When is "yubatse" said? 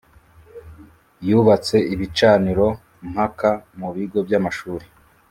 1.27-1.75